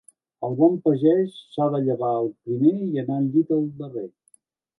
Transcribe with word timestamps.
El 0.45 0.55
bon 0.61 0.77
pagès 0.87 1.35
s'ha 1.57 1.67
de 1.75 1.81
llevar 1.89 2.09
el 2.23 2.33
primer 2.49 2.73
i 2.89 3.03
anar 3.05 3.19
al 3.21 3.29
llit 3.37 3.53
el 3.59 3.71
darrer. 3.85 4.09